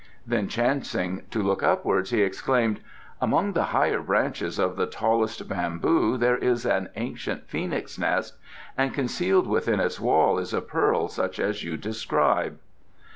[0.25, 2.79] Then chancing to look upwards, he exclaimed:
[3.21, 8.35] "Among the higher branches of the tallest bamboo there is an ancient phoenix nest,
[8.75, 12.57] and concealed within its wall is a pearl such as you describe."